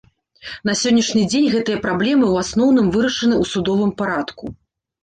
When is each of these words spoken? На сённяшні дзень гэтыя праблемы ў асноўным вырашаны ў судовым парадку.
На 0.69 0.73
сённяшні 0.81 1.23
дзень 1.33 1.51
гэтыя 1.57 1.83
праблемы 1.85 2.21
ў 2.33 2.47
асноўным 2.47 2.91
вырашаны 2.99 3.35
ў 3.41 3.53
судовым 3.53 3.95
парадку. 4.03 4.57